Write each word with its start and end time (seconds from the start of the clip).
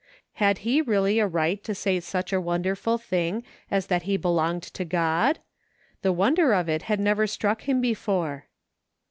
Had 0.41 0.57
he 0.65 0.81
really 0.81 1.19
a 1.19 1.27
right 1.27 1.63
to 1.63 1.75
say 1.75 1.99
such 1.99 2.33
a 2.33 2.41
wonderful 2.41 2.97
thing 2.97 3.43
as 3.69 3.85
that 3.85 4.01
he 4.01 4.17
belonged 4.17 4.63
to 4.63 4.83
God? 4.83 5.37
The 6.01 6.11
wonder 6.11 6.53
of 6.53 6.67
it 6.67 6.81
had 6.89 6.99
never 6.99 7.27
struck 7.27 7.69
him 7.69 7.81
be 7.81 7.93
fore. 7.93 8.47